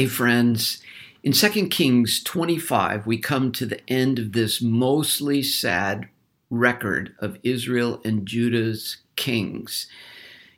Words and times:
Hey, 0.00 0.06
friends. 0.06 0.80
In 1.24 1.32
2 1.32 1.66
Kings 1.70 2.22
25, 2.22 3.04
we 3.04 3.18
come 3.18 3.50
to 3.50 3.66
the 3.66 3.80
end 3.90 4.20
of 4.20 4.30
this 4.30 4.62
mostly 4.62 5.42
sad 5.42 6.08
record 6.50 7.16
of 7.18 7.36
Israel 7.42 8.00
and 8.04 8.24
Judah's 8.24 8.98
kings. 9.16 9.88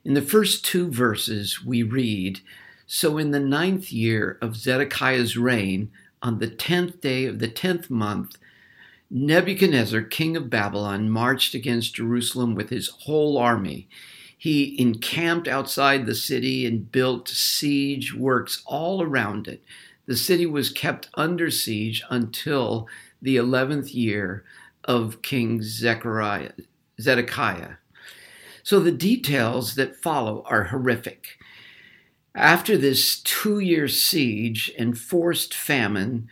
In 0.04 0.12
the 0.12 0.20
first 0.20 0.62
two 0.62 0.90
verses, 0.90 1.64
we 1.64 1.82
read 1.82 2.40
So 2.86 3.16
in 3.16 3.30
the 3.30 3.40
ninth 3.40 3.90
year 3.90 4.36
of 4.42 4.56
Zedekiah's 4.56 5.38
reign, 5.38 5.90
on 6.20 6.38
the 6.38 6.50
tenth 6.50 7.00
day 7.00 7.24
of 7.24 7.38
the 7.38 7.48
tenth 7.48 7.88
month, 7.88 8.36
Nebuchadnezzar, 9.10 10.02
king 10.02 10.36
of 10.36 10.50
Babylon, 10.50 11.08
marched 11.08 11.54
against 11.54 11.94
Jerusalem 11.94 12.54
with 12.54 12.68
his 12.68 12.88
whole 12.88 13.38
army 13.38 13.88
he 14.40 14.74
encamped 14.80 15.46
outside 15.46 16.06
the 16.06 16.14
city 16.14 16.64
and 16.64 16.90
built 16.90 17.28
siege 17.28 18.14
works 18.14 18.62
all 18.64 19.02
around 19.02 19.46
it. 19.46 19.62
The 20.06 20.16
city 20.16 20.46
was 20.46 20.70
kept 20.70 21.10
under 21.12 21.50
siege 21.50 22.02
until 22.08 22.88
the 23.20 23.36
11th 23.36 23.92
year 23.92 24.42
of 24.82 25.20
King 25.20 25.60
Zechariah, 25.60 26.52
Zedekiah. 26.98 27.74
So 28.62 28.80
the 28.80 28.90
details 28.90 29.74
that 29.74 29.94
follow 29.94 30.42
are 30.46 30.64
horrific. 30.64 31.38
After 32.34 32.78
this 32.78 33.20
two 33.20 33.58
year 33.58 33.88
siege 33.88 34.72
and 34.78 34.96
forced 34.96 35.52
famine, 35.52 36.30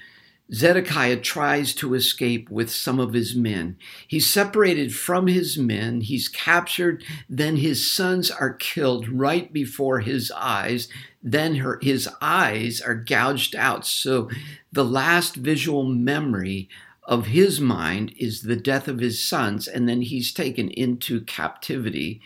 Zedekiah 0.53 1.19
tries 1.19 1.75
to 1.75 1.95
escape 1.95 2.49
with 2.51 2.71
some 2.71 2.99
of 2.99 3.13
his 3.13 3.35
men. 3.35 3.77
He's 4.07 4.27
separated 4.27 4.95
from 4.95 5.27
his 5.27 5.59
men, 5.59 6.01
he's 6.01 6.29
captured, 6.29 7.05
then 7.29 7.57
his 7.57 7.91
sons 7.91 8.31
are 8.31 8.55
killed 8.55 9.09
right 9.09 9.53
before 9.53 10.01
his 10.01 10.31
eyes, 10.31 10.89
then 11.23 11.57
her, 11.57 11.79
his 11.83 12.09
eyes 12.23 12.81
are 12.81 12.95
gouged 12.95 13.55
out. 13.57 13.87
So 13.87 14.31
the 14.73 14.85
last 14.85 15.35
visual 15.35 15.85
memory 15.85 16.69
of 17.05 17.27
his 17.27 17.61
mind 17.61 18.15
is 18.17 18.43
the 18.43 18.57
death 18.57 18.89
of 18.89 19.01
his 19.01 19.23
sons, 19.23 19.69
and 19.69 19.89
then 19.89 20.03
he's 20.03 20.33
taken 20.33 20.71
into 20.71 21.21
captivity 21.23 22.23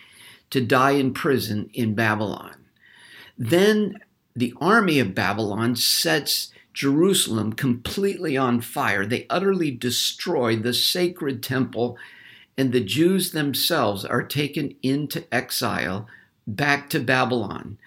to 0.50 0.60
die 0.60 0.92
in 0.92 1.12
prison 1.12 1.70
in 1.72 1.94
Babylon. 1.94 2.66
Then 3.36 3.96
the 4.36 4.54
army 4.60 4.98
of 5.00 5.14
Babylon 5.14 5.76
sets 5.76 6.52
Jerusalem 6.72 7.52
completely 7.52 8.36
on 8.36 8.60
fire. 8.60 9.04
They 9.04 9.26
utterly 9.28 9.70
destroy 9.70 10.56
the 10.56 10.74
sacred 10.74 11.42
temple, 11.42 11.98
and 12.56 12.72
the 12.72 12.80
Jews 12.80 13.32
themselves 13.32 14.04
are 14.04 14.22
taken 14.22 14.74
into 14.82 15.24
exile 15.32 16.06
back 16.46 16.90
to 16.90 17.00
Babylon. 17.00 17.78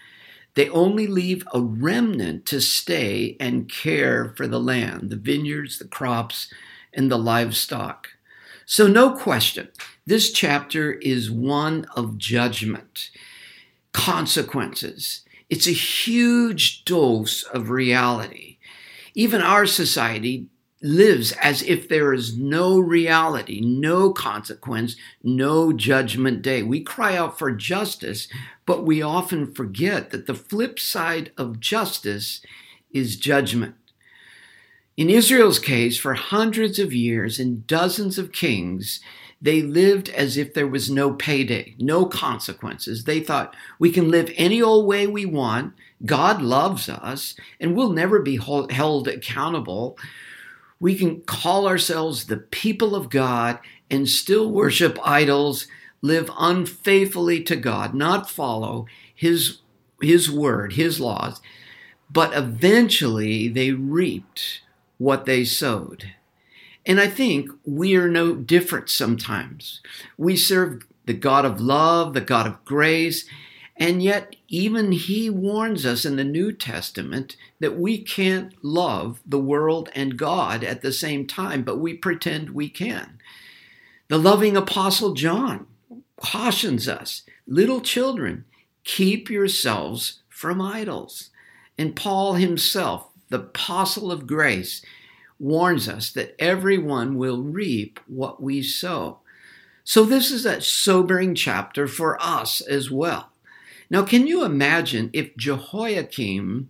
They 0.56 0.70
only 0.70 1.06
leave 1.06 1.46
a 1.54 1.60
remnant 1.60 2.46
to 2.48 2.62
stay 2.62 3.36
and 3.40 3.70
care 3.70 4.34
for 4.38 4.48
the 4.48 4.60
land, 4.60 5.10
the 5.10 5.18
vineyards, 5.18 5.80
the 5.80 5.88
crops, 5.88 6.52
and 6.94 7.12
the 7.12 7.18
livestock. 7.18 8.10
So, 8.66 8.88
no 8.88 9.16
question, 9.16 9.70
this 10.06 10.32
chapter 10.32 10.94
is 10.94 11.30
one 11.30 11.86
of 11.96 12.18
judgment, 12.18 13.10
consequences. 13.92 15.22
It's 15.50 15.68
a 15.68 15.72
huge 15.72 16.86
dose 16.86 17.44
of 17.44 17.70
reality. 17.70 18.55
Even 19.16 19.42
our 19.42 19.66
society 19.66 20.48
lives 20.82 21.32
as 21.42 21.64
if 21.64 21.88
there 21.88 22.14
is 22.14 22.38
no 22.38 22.78
reality, 22.78 23.62
no 23.62 24.12
consequence, 24.12 24.96
no 25.24 25.74
judgment 25.74 26.42
day. 26.42 26.62
We 26.62 26.82
cry 26.82 27.16
out 27.16 27.40
for 27.40 27.52
justice, 27.52 28.28
but 28.66 28.86
we 28.86 29.02
often 29.02 29.52
forget 29.52 30.12
that 30.12 30.28
the 30.28 30.36
flip 30.36 30.78
side 30.80 31.32
of 31.38 31.60
justice 31.60 32.42
is 32.92 33.16
judgment. 33.16 33.76
In 34.98 35.10
Israel's 35.10 35.60
case, 35.60 35.98
for 35.98 36.14
hundreds 36.14 36.78
of 36.78 36.94
years 36.94 37.40
and 37.40 37.66
dozens 37.66 38.18
of 38.18 38.32
kings, 38.32 39.00
they 39.42 39.62
lived 39.62 40.10
as 40.10 40.38
if 40.38 40.54
there 40.54 40.68
was 40.68 40.90
no 40.90 41.14
payday, 41.14 41.76
no 41.78 42.06
consequences. 42.06 43.04
They 43.04 43.20
thought 43.20 43.56
we 43.80 43.92
can 43.92 44.10
live 44.10 44.32
any 44.36 44.62
old 44.62 44.88
way 44.88 45.08
we 45.08 45.26
want. 45.26 45.74
God 46.06 46.42
loves 46.42 46.90
us 46.90 47.36
and 47.60 47.76
we'll 47.76 47.92
never 47.92 48.20
be 48.20 48.38
held 48.38 49.08
accountable. 49.08 49.98
We 50.80 50.96
can 50.96 51.22
call 51.22 51.68
ourselves 51.68 52.26
the 52.26 52.38
people 52.38 52.96
of 52.96 53.10
God 53.10 53.60
and 53.90 54.10
still 54.10 54.52
worship 54.52 54.98
idols, 55.04 55.68
live 56.02 56.30
unfaithfully 56.38 57.44
to 57.44 57.56
God, 57.56 57.94
not 57.94 58.30
follow 58.30 58.88
his, 59.14 59.60
his 60.02 60.30
word, 60.32 60.74
his 60.74 61.00
laws. 61.00 61.42
But 62.10 62.36
eventually 62.36 63.48
they 63.48 63.72
reaped 63.72 64.62
what 64.98 65.26
they 65.26 65.44
sowed. 65.44 66.14
And 66.86 67.00
I 67.00 67.08
think 67.08 67.50
we 67.66 67.96
are 67.96 68.10
no 68.10 68.36
different 68.36 68.90
sometimes. 68.90 69.82
We 70.18 70.36
serve 70.38 70.86
the 71.06 71.14
God 71.14 71.46
of 71.46 71.60
love, 71.60 72.14
the 72.14 72.22
God 72.22 72.48
of 72.48 72.64
grace, 72.66 73.26
and 73.78 74.02
yet 74.02 74.36
even 74.48 74.92
He 74.92 75.30
warns 75.30 75.86
us 75.86 76.06
in 76.06 76.16
the 76.16 76.24
New 76.24 76.52
Testament 76.52 77.36
that 77.60 77.78
we 77.78 77.98
can't 78.02 78.54
love 78.64 79.22
the 79.26 79.40
world 79.40 79.90
and 79.96 80.18
God 80.18 80.64
at 80.64 80.82
the 80.82 80.94
same 80.94 81.28
time, 81.28 81.64
but 81.64 81.78
we 81.78 81.94
pretend 81.94 82.52
we 82.52 82.70
can. 82.70 83.20
The 84.08 84.18
loving 84.20 84.56
Apostle 84.56 85.14
John 85.14 85.68
cautions 86.18 86.88
us 86.88 87.24
little 87.48 87.82
children, 87.82 88.46
keep 88.84 89.30
yourselves 89.30 90.22
from 90.30 90.62
idols. 90.62 91.32
And 91.78 91.96
Paul 91.96 92.36
himself, 92.36 93.10
the 93.30 93.40
apostle 93.40 94.12
of 94.12 94.28
grace, 94.28 94.82
warns 95.40 95.88
us 95.90 96.12
that 96.12 96.36
everyone 96.40 97.18
will 97.18 97.42
reap 97.42 98.00
what 98.08 98.42
we 98.42 98.62
sow. 98.62 99.20
So, 99.84 100.04
this 100.04 100.32
is 100.32 100.46
a 100.46 100.62
sobering 100.62 101.36
chapter 101.36 101.88
for 101.88 102.22
us 102.22 102.62
as 102.62 102.90
well. 102.90 103.30
Now, 103.90 104.04
can 104.04 104.26
you 104.26 104.44
imagine 104.44 105.12
if 105.14 105.36
Jehoiakim 105.38 106.70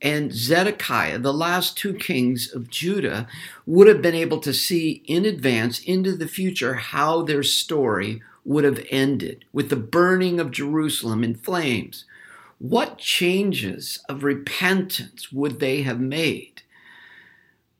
and 0.00 0.32
Zedekiah, 0.32 1.18
the 1.18 1.32
last 1.32 1.76
two 1.76 1.94
kings 1.94 2.52
of 2.52 2.70
Judah, 2.70 3.26
would 3.66 3.88
have 3.88 4.00
been 4.00 4.14
able 4.14 4.38
to 4.40 4.54
see 4.54 5.02
in 5.06 5.24
advance 5.24 5.80
into 5.80 6.16
the 6.16 6.28
future 6.28 6.74
how 6.74 7.22
their 7.22 7.42
story 7.42 8.22
would 8.44 8.64
have 8.64 8.84
ended 8.90 9.44
with 9.52 9.68
the 9.68 9.76
burning 9.76 10.38
of 10.40 10.50
Jerusalem 10.50 11.24
in 11.24 11.34
flames? 11.34 12.04
What 12.58 12.96
changes 12.96 14.00
of 14.08 14.24
repentance 14.24 15.30
would 15.30 15.60
they 15.60 15.82
have 15.82 16.00
made? 16.00 16.62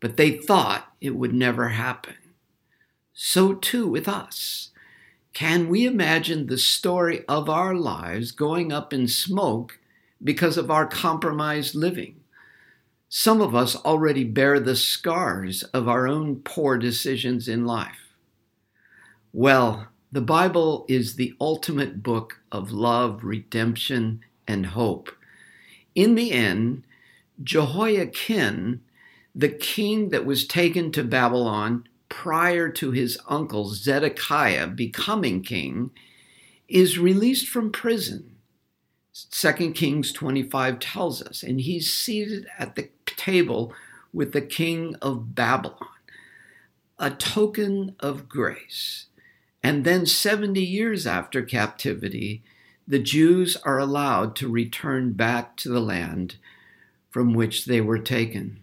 But 0.01 0.17
they 0.17 0.33
thought 0.33 0.93
it 1.01 1.17
would 1.17 1.33
never 1.33 1.69
happen. 1.71 2.17
So 3.13 3.55
too 3.55 3.87
with 3.89 4.09
us. 4.09 4.71
Can 5.33 5.69
we 5.69 5.87
imagine 5.87 6.47
the 6.47 6.59
story 6.59 7.25
of 7.27 7.51
our 7.51 7.75
lives 7.75 8.33
going 8.33 8.73
up 8.73 8.93
in 8.93 9.07
smoke 9.07 9.79
because 10.23 10.57
of 10.57 10.71
our 10.71 10.87
compromised 10.87 11.75
living? 11.75 12.21
Some 13.09 13.41
of 13.41 13.55
us 13.55 13.77
already 13.77 14.25
bear 14.25 14.59
the 14.59 14.77
scars 14.77 15.63
of 15.63 15.89
our 15.89 16.09
own 16.09 16.37
poor 16.37 16.77
decisions 16.77 17.49
in 17.49 17.65
life. 17.65 18.15
Well, 19.33 19.89
the 20.11 20.23
Bible 20.23 20.87
is 20.89 21.17
the 21.17 21.35
ultimate 21.41 22.03
book 22.03 22.41
of 22.51 22.73
love, 22.73 23.23
redemption, 23.23 24.21
and 24.49 24.67
hope. 24.67 25.11
In 25.95 26.15
the 26.15 26.33
end, 26.33 26.85
Jehoiachin 27.43 28.81
the 29.37 29.51
king 29.51 30.09
that 30.09 30.25
was 30.25 30.47
taken 30.47 30.91
to 30.91 31.05
Babylon 31.05 31.87
prior 32.09 32.71
to 32.71 32.93
his 32.93 33.19
uncle 33.29 33.67
Zedekiah 33.67 34.67
becoming 34.67 35.43
king 35.43 35.91
is 36.69 36.99
released 36.99 37.47
from 37.47 37.71
prison. 37.71 38.37
2 39.31 39.73
Kings 39.73 40.11
25 40.13 40.79
tells 40.79 41.23
us, 41.23 41.43
and 41.43 41.61
he's 41.61 41.93
seated 41.93 42.47
at 42.59 42.77
the 42.77 42.89
table 43.05 43.75
with 44.13 44.33
the 44.33 44.41
king 44.41 44.95
of 45.03 45.35
Babylon, 45.35 45.89
a 46.99 47.11
token 47.11 47.95
of 48.01 48.31
grace. 48.31 49.07
And 49.63 49.85
then 49.85 50.07
70 50.07 50.63
years 50.63 51.07
after 51.07 51.43
captivity, 51.43 52.43
the 52.89 52.99
Jews 52.99 53.57
are 53.65 53.79
allowed 53.79 54.35
to 54.37 54.49
return 54.49 55.13
back 55.13 55.57
to 55.59 55.69
the 55.69 55.81
land 55.81 56.37
from 57.11 57.35
which 57.35 57.67
they 57.67 57.81
were 57.81 57.99
taken. 57.99 58.61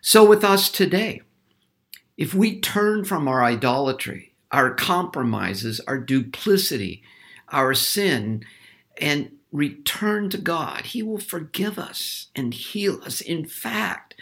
So, 0.00 0.24
with 0.24 0.44
us 0.44 0.70
today, 0.70 1.22
if 2.16 2.34
we 2.34 2.60
turn 2.60 3.04
from 3.04 3.28
our 3.28 3.42
idolatry, 3.42 4.34
our 4.50 4.72
compromises, 4.74 5.80
our 5.86 5.98
duplicity, 5.98 7.02
our 7.50 7.74
sin, 7.74 8.44
and 9.00 9.32
return 9.52 10.30
to 10.30 10.38
God, 10.38 10.86
He 10.86 11.02
will 11.02 11.18
forgive 11.18 11.78
us 11.78 12.28
and 12.34 12.54
heal 12.54 13.00
us. 13.04 13.20
In 13.20 13.46
fact, 13.46 14.14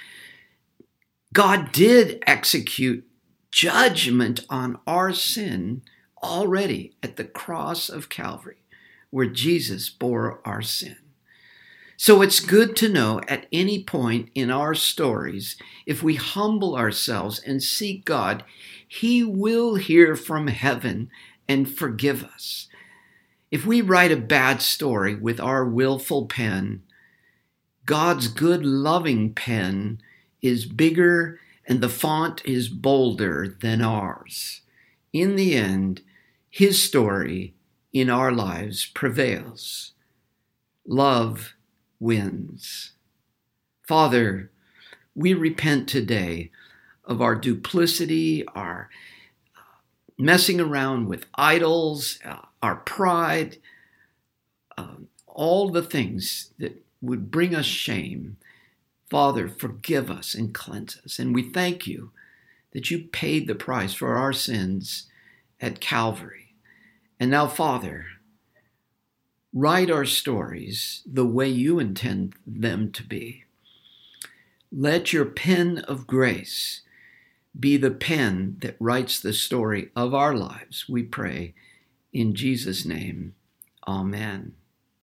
God 1.32 1.72
did 1.72 2.22
execute 2.26 3.06
judgment 3.50 4.44
on 4.48 4.78
our 4.86 5.12
sin 5.12 5.82
already 6.22 6.94
at 7.02 7.16
the 7.16 7.24
cross 7.24 7.88
of 7.88 8.08
Calvary, 8.08 8.62
where 9.10 9.26
Jesus 9.26 9.90
bore 9.90 10.40
our 10.44 10.62
sin. 10.62 10.96
So 11.96 12.20
it's 12.20 12.40
good 12.40 12.76
to 12.76 12.90
know 12.90 13.20
at 13.26 13.46
any 13.50 13.82
point 13.82 14.28
in 14.34 14.50
our 14.50 14.74
stories, 14.74 15.56
if 15.86 16.02
we 16.02 16.16
humble 16.16 16.76
ourselves 16.76 17.38
and 17.38 17.62
seek 17.62 18.04
God, 18.04 18.44
He 18.86 19.24
will 19.24 19.76
hear 19.76 20.14
from 20.14 20.48
heaven 20.48 21.10
and 21.48 21.70
forgive 21.70 22.22
us. 22.22 22.68
If 23.50 23.64
we 23.64 23.80
write 23.80 24.12
a 24.12 24.16
bad 24.16 24.60
story 24.60 25.14
with 25.14 25.40
our 25.40 25.64
willful 25.64 26.26
pen, 26.26 26.82
God's 27.86 28.28
good, 28.28 28.64
loving 28.64 29.32
pen 29.32 30.00
is 30.42 30.66
bigger 30.66 31.40
and 31.66 31.80
the 31.80 31.88
font 31.88 32.44
is 32.44 32.68
bolder 32.68 33.56
than 33.60 33.80
ours. 33.80 34.60
In 35.12 35.36
the 35.36 35.54
end, 35.54 36.02
His 36.50 36.82
story 36.82 37.54
in 37.92 38.10
our 38.10 38.32
lives 38.32 38.84
prevails. 38.84 39.92
Love 40.86 41.55
wins. 42.00 42.92
Father, 43.86 44.50
we 45.14 45.32
repent 45.34 45.88
today 45.88 46.50
of 47.04 47.22
our 47.22 47.34
duplicity, 47.34 48.44
our 48.48 48.90
uh, 49.56 49.80
messing 50.18 50.60
around 50.60 51.06
with 51.06 51.26
idols, 51.36 52.18
uh, 52.24 52.38
our 52.62 52.76
pride, 52.76 53.58
uh, 54.76 54.96
all 55.26 55.70
the 55.70 55.82
things 55.82 56.50
that 56.58 56.82
would 57.00 57.30
bring 57.30 57.54
us 57.54 57.66
shame. 57.66 58.36
Father, 59.08 59.48
forgive 59.48 60.10
us 60.10 60.34
and 60.34 60.52
cleanse 60.52 60.98
us. 61.04 61.18
And 61.18 61.34
we 61.34 61.42
thank 61.42 61.86
you 61.86 62.10
that 62.72 62.90
you 62.90 63.04
paid 63.04 63.46
the 63.46 63.54
price 63.54 63.94
for 63.94 64.16
our 64.16 64.32
sins 64.32 65.06
at 65.60 65.80
Calvary. 65.80 66.54
And 67.18 67.30
now, 67.30 67.46
Father, 67.46 68.06
Write 69.58 69.90
our 69.90 70.04
stories 70.04 71.02
the 71.06 71.24
way 71.24 71.48
you 71.48 71.78
intend 71.78 72.34
them 72.46 72.92
to 72.92 73.02
be. 73.02 73.44
Let 74.70 75.14
your 75.14 75.24
pen 75.24 75.78
of 75.88 76.06
grace 76.06 76.82
be 77.58 77.78
the 77.78 77.90
pen 77.90 78.58
that 78.60 78.76
writes 78.78 79.18
the 79.18 79.32
story 79.32 79.88
of 79.96 80.12
our 80.12 80.34
lives, 80.34 80.90
we 80.90 81.04
pray. 81.04 81.54
In 82.12 82.34
Jesus' 82.34 82.84
name, 82.84 83.34
amen. 83.88 84.56